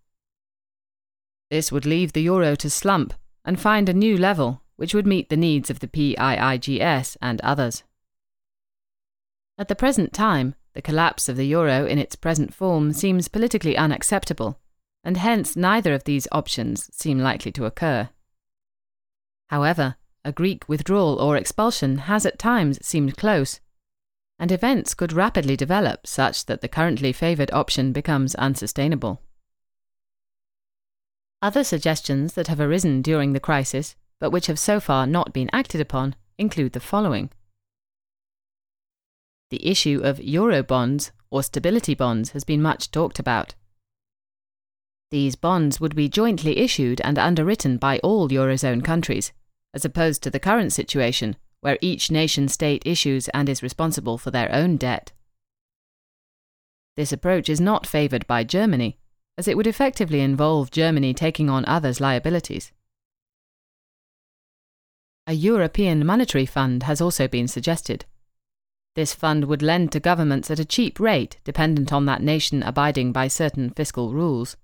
This 1.51 1.71
would 1.71 1.85
leave 1.85 2.13
the 2.13 2.23
euro 2.23 2.55
to 2.55 2.69
slump 2.69 3.13
and 3.43 3.59
find 3.59 3.89
a 3.89 3.93
new 3.93 4.17
level 4.17 4.61
which 4.77 4.93
would 4.93 5.05
meet 5.05 5.29
the 5.29 5.37
needs 5.37 5.69
of 5.69 5.79
the 5.79 5.87
PIIGS 5.87 7.17
and 7.21 7.41
others. 7.41 7.83
At 9.57 9.67
the 9.67 9.75
present 9.75 10.13
time, 10.13 10.55
the 10.73 10.81
collapse 10.81 11.29
of 11.29 11.37
the 11.37 11.45
euro 11.45 11.85
in 11.85 11.99
its 11.99 12.15
present 12.15 12.53
form 12.53 12.91
seems 12.93 13.27
politically 13.27 13.77
unacceptable, 13.77 14.59
and 15.05 15.17
hence 15.17 15.55
neither 15.55 15.93
of 15.93 16.03
these 16.03 16.27
options 16.31 16.89
seem 16.93 17.19
likely 17.19 17.51
to 17.51 17.65
occur. 17.65 18.09
However, 19.49 19.95
a 20.25 20.31
Greek 20.31 20.67
withdrawal 20.67 21.21
or 21.21 21.37
expulsion 21.37 21.99
has 21.99 22.25
at 22.25 22.39
times 22.39 22.83
seemed 22.83 23.15
close, 23.15 23.59
and 24.39 24.51
events 24.51 24.95
could 24.95 25.13
rapidly 25.13 25.55
develop 25.55 26.07
such 26.07 26.47
that 26.47 26.61
the 26.61 26.67
currently 26.67 27.13
favoured 27.13 27.51
option 27.53 27.91
becomes 27.93 28.33
unsustainable. 28.35 29.21
Other 31.41 31.63
suggestions 31.63 32.33
that 32.33 32.47
have 32.47 32.59
arisen 32.59 33.03
during 33.03 33.33
the 33.33 33.39
crisis, 33.39 33.95
but 34.19 34.31
which 34.31 34.47
have 34.47 34.57
so 34.57 34.79
far 34.79 35.05
not 35.05 35.31
been 35.31 35.49
acted 35.53 35.79
upon, 35.79 36.15
include 36.39 36.73
the 36.73 36.79
following. 36.79 37.29
The 39.51 39.67
issue 39.67 40.01
of 40.03 40.17
Eurobonds 40.17 41.11
or 41.29 41.43
stability 41.43 41.93
bonds 41.93 42.31
has 42.31 42.43
been 42.43 42.63
much 42.63 42.89
talked 42.89 43.19
about. 43.19 43.53
These 45.15 45.37
bonds 45.37 45.79
would 45.79 45.95
be 45.95 46.09
jointly 46.09 46.57
issued 46.57 46.99
and 46.99 47.17
underwritten 47.17 47.77
by 47.77 47.99
all 47.99 48.27
Eurozone 48.27 48.83
countries, 48.83 49.31
as 49.73 49.85
opposed 49.85 50.21
to 50.23 50.29
the 50.29 50.41
current 50.41 50.73
situation 50.73 51.37
where 51.61 51.77
each 51.79 52.11
nation 52.11 52.49
state 52.49 52.83
issues 52.85 53.29
and 53.29 53.47
is 53.47 53.63
responsible 53.63 54.17
for 54.17 54.29
their 54.29 54.51
own 54.51 54.75
debt. 54.75 55.13
This 56.97 57.13
approach 57.13 57.47
is 57.47 57.61
not 57.61 57.87
favoured 57.87 58.27
by 58.27 58.43
Germany, 58.43 58.97
as 59.37 59.47
it 59.47 59.55
would 59.55 59.67
effectively 59.67 60.19
involve 60.19 60.69
Germany 60.69 61.13
taking 61.13 61.49
on 61.49 61.63
others' 61.63 62.01
liabilities. 62.01 62.73
A 65.27 65.31
European 65.31 66.05
Monetary 66.05 66.45
Fund 66.45 66.83
has 66.83 66.99
also 66.99 67.29
been 67.29 67.47
suggested. 67.47 68.03
This 68.95 69.13
fund 69.13 69.45
would 69.45 69.61
lend 69.61 69.93
to 69.93 70.01
governments 70.01 70.51
at 70.51 70.59
a 70.59 70.65
cheap 70.65 70.99
rate 70.99 71.37
dependent 71.45 71.93
on 71.93 72.05
that 72.05 72.21
nation 72.21 72.61
abiding 72.61 73.13
by 73.13 73.29
certain 73.29 73.69
fiscal 73.69 74.11
rules. 74.11 74.57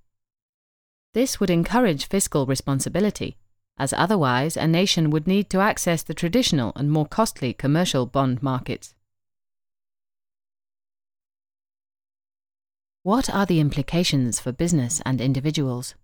This 1.13 1.39
would 1.39 1.49
encourage 1.49 2.07
fiscal 2.07 2.45
responsibility, 2.45 3.35
as 3.77 3.93
otherwise 3.93 4.55
a 4.55 4.67
nation 4.67 5.09
would 5.09 5.27
need 5.27 5.49
to 5.49 5.59
access 5.59 6.03
the 6.03 6.13
traditional 6.13 6.71
and 6.75 6.89
more 6.89 7.05
costly 7.05 7.53
commercial 7.53 8.05
bond 8.05 8.41
markets. 8.41 8.93
What 13.03 13.29
are 13.29 13.45
the 13.45 13.59
implications 13.59 14.39
for 14.39 14.51
business 14.51 15.01
and 15.05 15.19
individuals? 15.19 15.95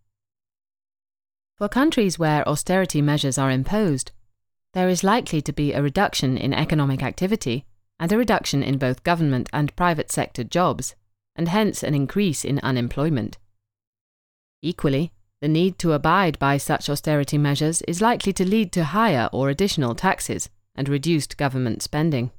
For 1.56 1.70
countries 1.70 2.20
where 2.20 2.48
austerity 2.48 3.02
measures 3.02 3.38
are 3.38 3.52
imposed, 3.52 4.12
there 4.74 4.90
is 4.90 5.04
likely 5.04 5.42
to 5.42 5.54
be 5.54 5.74
a 5.74 5.82
reduction 5.82 6.38
in 6.38 6.54
economic 6.54 7.02
activity 7.02 7.66
and 8.00 8.12
a 8.12 8.18
reduction 8.18 8.62
in 8.62 8.78
both 8.78 9.04
government 9.04 9.50
and 9.54 9.76
private 9.76 10.12
sector 10.12 10.44
jobs, 10.44 10.96
and 11.36 11.48
hence 11.48 11.82
an 11.84 11.96
increase 11.96 12.44
in 12.44 12.60
unemployment. 12.60 13.38
Equally, 14.62 15.12
the 15.42 15.48
need 15.48 15.78
to 15.80 15.94
abide 15.94 16.40
by 16.40 16.58
such 16.58 16.90
austerity 16.90 17.38
measures 17.38 17.82
is 17.84 18.02
likely 18.02 18.34
to 18.34 18.48
lead 18.48 18.72
to 18.72 18.86
higher 18.86 19.30
or 19.32 19.50
additional 19.50 19.94
taxes 19.94 20.50
and 20.76 20.90
reduced 20.90 21.38
government 21.38 21.84
spending. 21.84 22.32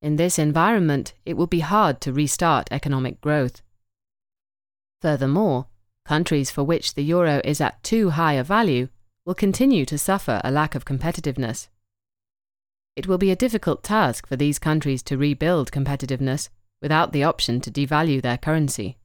In 0.00 0.16
this 0.16 0.38
environment, 0.38 1.14
it 1.26 1.36
will 1.36 1.46
be 1.46 1.60
hard 1.60 2.00
to 2.02 2.12
restart 2.12 2.68
economic 2.70 3.20
growth. 3.20 3.62
Furthermore, 5.02 5.66
countries 6.04 6.50
for 6.50 6.64
which 6.64 6.94
the 6.94 7.02
euro 7.02 7.40
is 7.44 7.60
at 7.60 7.82
too 7.82 8.10
high 8.10 8.34
a 8.34 8.44
value 8.44 8.88
will 9.26 9.34
continue 9.34 9.84
to 9.84 9.98
suffer 9.98 10.40
a 10.42 10.50
lack 10.50 10.74
of 10.74 10.84
competitiveness. 10.84 11.68
It 12.96 13.06
will 13.06 13.18
be 13.18 13.30
a 13.30 13.36
difficult 13.36 13.82
task 13.82 14.26
for 14.26 14.36
these 14.36 14.58
countries 14.58 15.02
to 15.04 15.18
rebuild 15.18 15.70
competitiveness 15.70 16.48
without 16.80 17.12
the 17.12 17.24
option 17.24 17.60
to 17.60 17.70
devalue 17.70 18.22
their 18.22 18.38
currency. 18.38 18.96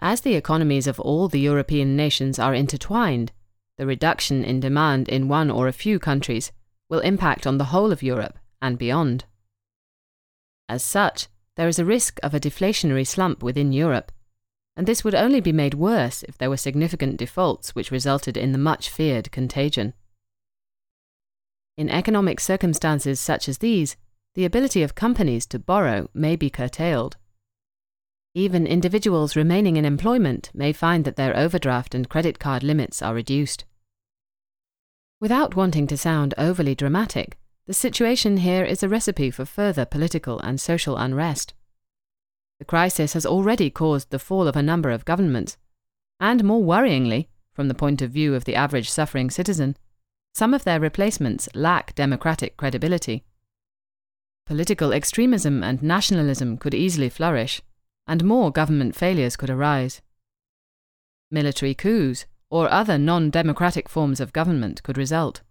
As 0.00 0.20
the 0.20 0.34
economies 0.34 0.86
of 0.86 1.00
all 1.00 1.28
the 1.28 1.40
European 1.40 1.96
nations 1.96 2.38
are 2.38 2.54
intertwined, 2.54 3.32
the 3.78 3.86
reduction 3.86 4.44
in 4.44 4.60
demand 4.60 5.08
in 5.08 5.28
one 5.28 5.50
or 5.50 5.68
a 5.68 5.72
few 5.72 5.98
countries 5.98 6.52
will 6.88 7.00
impact 7.00 7.46
on 7.46 7.58
the 7.58 7.66
whole 7.66 7.92
of 7.92 8.02
Europe 8.02 8.38
and 8.60 8.78
beyond. 8.78 9.24
As 10.68 10.82
such, 10.82 11.28
there 11.56 11.68
is 11.68 11.78
a 11.78 11.84
risk 11.84 12.18
of 12.22 12.34
a 12.34 12.40
deflationary 12.40 13.06
slump 13.06 13.42
within 13.42 13.72
Europe, 13.72 14.12
and 14.76 14.86
this 14.86 15.02
would 15.02 15.14
only 15.14 15.40
be 15.40 15.52
made 15.52 15.74
worse 15.74 16.22
if 16.24 16.36
there 16.36 16.50
were 16.50 16.56
significant 16.56 17.16
defaults 17.16 17.74
which 17.74 17.90
resulted 17.90 18.36
in 18.36 18.52
the 18.52 18.58
much 18.58 18.90
feared 18.90 19.32
contagion. 19.32 19.94
In 21.78 21.88
economic 21.88 22.40
circumstances 22.40 23.20
such 23.20 23.48
as 23.48 23.58
these, 23.58 23.96
the 24.34 24.44
ability 24.44 24.82
of 24.82 24.94
companies 24.94 25.46
to 25.46 25.58
borrow 25.58 26.10
may 26.12 26.36
be 26.36 26.50
curtailed. 26.50 27.16
Even 28.36 28.66
individuals 28.66 29.34
remaining 29.34 29.78
in 29.78 29.86
employment 29.86 30.50
may 30.52 30.70
find 30.70 31.06
that 31.06 31.16
their 31.16 31.34
overdraft 31.34 31.94
and 31.94 32.06
credit 32.06 32.38
card 32.38 32.62
limits 32.62 33.00
are 33.00 33.14
reduced. 33.14 33.64
Without 35.22 35.56
wanting 35.56 35.86
to 35.86 35.96
sound 35.96 36.34
overly 36.36 36.74
dramatic, 36.74 37.38
the 37.66 37.72
situation 37.72 38.36
here 38.36 38.62
is 38.62 38.82
a 38.82 38.90
recipe 38.90 39.30
for 39.30 39.46
further 39.46 39.86
political 39.86 40.38
and 40.40 40.60
social 40.60 40.98
unrest. 40.98 41.54
The 42.58 42.66
crisis 42.66 43.14
has 43.14 43.24
already 43.24 43.70
caused 43.70 44.10
the 44.10 44.18
fall 44.18 44.46
of 44.46 44.54
a 44.54 44.62
number 44.62 44.90
of 44.90 45.06
governments, 45.06 45.56
and 46.20 46.44
more 46.44 46.62
worryingly, 46.62 47.28
from 47.54 47.68
the 47.68 47.74
point 47.74 48.02
of 48.02 48.10
view 48.10 48.34
of 48.34 48.44
the 48.44 48.54
average 48.54 48.90
suffering 48.90 49.30
citizen, 49.30 49.78
some 50.34 50.52
of 50.52 50.64
their 50.64 50.78
replacements 50.78 51.48
lack 51.54 51.94
democratic 51.94 52.58
credibility. 52.58 53.24
Political 54.44 54.92
extremism 54.92 55.64
and 55.64 55.82
nationalism 55.82 56.58
could 56.58 56.74
easily 56.74 57.08
flourish, 57.08 57.62
and 58.06 58.24
more 58.24 58.50
government 58.50 58.94
failures 58.94 59.36
could 59.36 59.50
arise. 59.50 60.00
Military 61.30 61.74
coups 61.74 62.26
or 62.50 62.70
other 62.70 62.98
non 62.98 63.30
democratic 63.30 63.88
forms 63.88 64.20
of 64.20 64.32
government 64.32 64.82
could 64.82 64.96
result. 64.96 65.42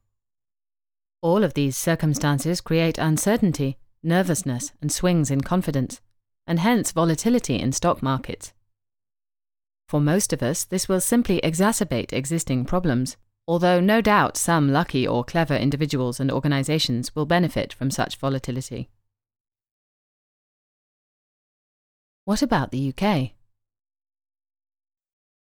All 1.21 1.43
of 1.43 1.53
these 1.53 1.75
circumstances 1.75 2.61
create 2.61 2.97
uncertainty, 2.97 3.77
nervousness, 4.03 4.71
and 4.81 4.91
swings 4.91 5.31
in 5.31 5.41
confidence, 5.41 5.99
and 6.47 6.59
hence 6.59 6.91
volatility 6.91 7.59
in 7.59 7.71
stock 7.71 8.01
markets. 8.03 8.53
For 9.87 9.99
most 9.99 10.33
of 10.33 10.41
us, 10.41 10.63
this 10.63 10.87
will 10.87 11.01
simply 11.01 11.39
exacerbate 11.41 12.13
existing 12.13 12.65
problems, 12.65 13.17
although 13.47 13.79
no 13.79 14.01
doubt 14.01 14.37
some 14.37 14.71
lucky 14.71 15.07
or 15.07 15.23
clever 15.23 15.55
individuals 15.55 16.19
and 16.19 16.31
organizations 16.31 17.15
will 17.15 17.25
benefit 17.25 17.73
from 17.73 17.91
such 17.91 18.15
volatility. 18.15 18.89
What 22.25 22.41
about 22.41 22.71
the 22.71 22.91
UK? 22.91 23.31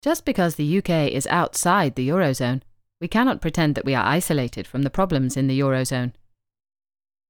Just 0.03 0.25
because 0.25 0.57
the 0.57 0.79
UK 0.79 1.13
is 1.13 1.27
outside 1.29 1.95
the 1.95 2.09
Eurozone, 2.09 2.63
we 3.01 3.09
cannot 3.09 3.41
pretend 3.41 3.75
that 3.75 3.85
we 3.85 3.95
are 3.95 4.05
isolated 4.07 4.67
from 4.67 4.83
the 4.83 4.91
problems 4.91 5.37
in 5.37 5.49
the 5.49 5.61
Eurozone. 5.61 6.13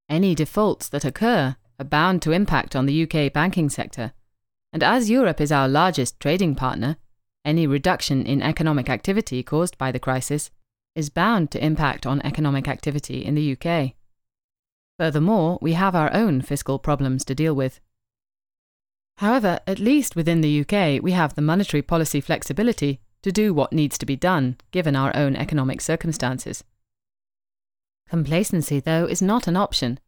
Any 0.09 0.35
defaults 0.35 0.89
that 0.89 1.05
occur 1.05 1.57
are 1.79 1.85
bound 1.85 2.23
to 2.23 2.33
impact 2.33 2.77
on 2.77 2.87
the 2.87 3.03
UK 3.03 3.33
banking 3.33 3.69
sector, 3.69 4.13
and 4.73 4.83
as 4.83 5.11
Europe 5.11 5.41
is 5.41 5.51
our 5.51 5.69
largest 5.69 6.21
trading 6.21 6.55
partner, 6.55 6.97
any 7.45 7.67
reduction 7.67 8.25
in 8.25 8.41
economic 8.41 8.89
activity 8.89 9.43
caused 9.43 9.77
by 9.77 9.91
the 9.91 9.99
crisis 9.99 10.51
is 10.95 11.11
bound 11.11 11.51
to 11.51 11.65
impact 11.65 12.07
on 12.07 12.23
economic 12.23 12.69
activity 12.69 13.25
in 13.25 13.35
the 13.35 13.57
UK. 13.57 13.95
Furthermore, 14.99 15.59
we 15.61 15.73
have 15.73 15.97
our 15.97 16.13
own 16.15 16.43
fiscal 16.43 16.79
problems 16.79 17.25
to 17.25 17.35
deal 17.35 17.55
with. 17.55 17.81
However, 19.19 19.61
at 19.67 19.79
least 19.79 20.17
within 20.17 20.41
the 20.41 20.61
UK, 20.61 21.03
we 21.03 21.13
have 21.13 21.35
the 21.35 21.43
monetary 21.43 21.83
policy 21.83 22.21
flexibility 22.21 23.01
to 23.23 23.31
do 23.31 23.55
what 23.55 23.73
needs 23.73 23.97
to 23.99 24.07
be 24.07 24.17
done, 24.17 24.57
given 24.71 24.97
our 24.97 25.15
own 25.17 25.37
economic 25.37 25.81
circumstances. 25.81 26.65
Complacency, 28.09 28.81
though, 28.81 29.07
is 29.07 29.23
not 29.23 29.47
an 29.47 29.57
option, 29.57 30.01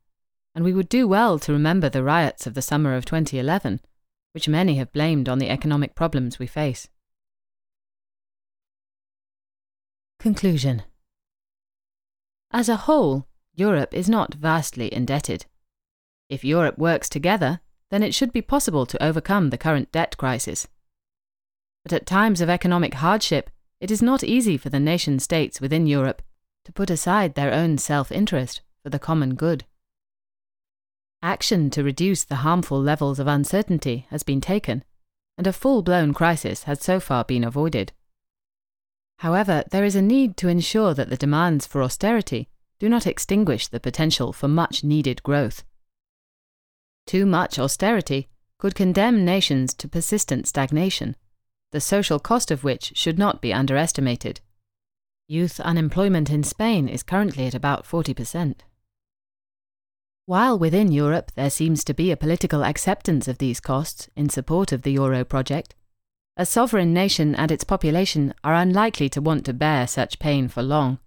and 0.54 0.64
we 0.64 0.72
would 0.72 0.88
do 0.88 1.08
well 1.08 1.38
to 1.38 1.52
remember 1.52 1.88
the 1.88 2.02
riots 2.02 2.46
of 2.46 2.54
the 2.54 2.62
summer 2.62 2.94
of 2.94 3.04
2011, 3.04 3.80
which 4.32 4.48
many 4.48 4.76
have 4.76 4.92
blamed 4.92 5.28
on 5.28 5.38
the 5.38 5.48
economic 5.48 5.94
problems 5.94 6.38
we 6.38 6.46
face. 6.46 6.88
Conclusion 10.18 10.82
As 12.50 12.68
a 12.68 12.76
whole, 12.76 13.26
Europe 13.54 13.94
is 13.94 14.08
not 14.08 14.34
vastly 14.34 14.92
indebted. 14.92 15.46
If 16.28 16.44
Europe 16.44 16.78
works 16.78 17.08
together, 17.08 17.60
then 17.94 18.02
it 18.02 18.12
should 18.12 18.32
be 18.32 18.42
possible 18.42 18.86
to 18.86 19.00
overcome 19.00 19.50
the 19.50 19.56
current 19.56 19.92
debt 19.92 20.16
crisis. 20.16 20.66
But 21.84 21.92
at 21.92 22.06
times 22.06 22.40
of 22.40 22.50
economic 22.50 22.94
hardship, 22.94 23.50
it 23.80 23.88
is 23.88 24.02
not 24.02 24.24
easy 24.24 24.56
for 24.56 24.68
the 24.68 24.80
nation 24.80 25.20
states 25.20 25.60
within 25.60 25.86
Europe 25.86 26.20
to 26.64 26.72
put 26.72 26.90
aside 26.90 27.36
their 27.36 27.52
own 27.52 27.78
self 27.78 28.10
interest 28.10 28.62
for 28.82 28.90
the 28.90 28.98
common 28.98 29.36
good. 29.36 29.64
Action 31.22 31.70
to 31.70 31.84
reduce 31.84 32.24
the 32.24 32.42
harmful 32.42 32.82
levels 32.82 33.20
of 33.20 33.28
uncertainty 33.28 34.08
has 34.10 34.24
been 34.24 34.40
taken, 34.40 34.82
and 35.38 35.46
a 35.46 35.52
full 35.52 35.80
blown 35.80 36.12
crisis 36.12 36.64
has 36.64 36.82
so 36.82 36.98
far 36.98 37.22
been 37.22 37.44
avoided. 37.44 37.92
However, 39.18 39.62
there 39.70 39.84
is 39.84 39.94
a 39.94 40.02
need 40.02 40.36
to 40.38 40.48
ensure 40.48 40.94
that 40.94 41.10
the 41.10 41.16
demands 41.16 41.64
for 41.64 41.80
austerity 41.80 42.48
do 42.80 42.88
not 42.88 43.06
extinguish 43.06 43.68
the 43.68 43.78
potential 43.78 44.32
for 44.32 44.48
much 44.48 44.82
needed 44.82 45.22
growth. 45.22 45.62
Too 47.06 47.26
much 47.26 47.58
austerity 47.58 48.28
could 48.58 48.74
condemn 48.74 49.24
nations 49.24 49.74
to 49.74 49.88
persistent 49.88 50.46
stagnation, 50.46 51.16
the 51.70 51.80
social 51.80 52.18
cost 52.18 52.50
of 52.50 52.64
which 52.64 52.92
should 52.96 53.18
not 53.18 53.42
be 53.42 53.52
underestimated. 53.52 54.40
Youth 55.26 55.60
unemployment 55.60 56.30
in 56.30 56.42
Spain 56.42 56.88
is 56.88 57.02
currently 57.02 57.46
at 57.46 57.54
about 57.54 57.84
40%. 57.84 58.60
While 60.26 60.58
within 60.58 60.92
Europe 60.92 61.32
there 61.34 61.50
seems 61.50 61.84
to 61.84 61.92
be 61.92 62.10
a 62.10 62.16
political 62.16 62.64
acceptance 62.64 63.28
of 63.28 63.38
these 63.38 63.60
costs 63.60 64.08
in 64.16 64.30
support 64.30 64.72
of 64.72 64.82
the 64.82 64.92
euro 64.92 65.24
project, 65.24 65.74
a 66.36 66.46
sovereign 66.46 66.94
nation 66.94 67.34
and 67.34 67.52
its 67.52 67.64
population 67.64 68.32
are 68.42 68.54
unlikely 68.54 69.08
to 69.10 69.20
want 69.20 69.44
to 69.44 69.52
bear 69.52 69.86
such 69.86 70.18
pain 70.18 70.48
for 70.48 70.62
long. 70.62 70.98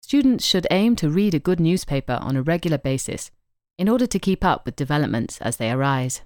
Students 0.00 0.44
should 0.44 0.66
aim 0.70 0.96
to 0.96 1.10
read 1.10 1.34
a 1.34 1.38
good 1.38 1.60
newspaper 1.60 2.18
on 2.22 2.36
a 2.36 2.42
regular 2.42 2.78
basis 2.78 3.30
in 3.78 3.88
order 3.88 4.06
to 4.06 4.18
keep 4.18 4.44
up 4.44 4.64
with 4.64 4.76
developments 4.76 5.40
as 5.40 5.56
they 5.56 5.70
arise. 5.70 6.22